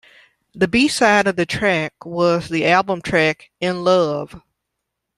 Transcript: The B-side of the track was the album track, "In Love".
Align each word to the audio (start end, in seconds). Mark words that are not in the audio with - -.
The 0.55 0.67
B-side 0.67 1.27
of 1.27 1.35
the 1.35 1.45
track 1.45 1.93
was 2.07 2.49
the 2.49 2.65
album 2.65 3.03
track, 3.03 3.51
"In 3.59 3.83
Love". 3.83 4.41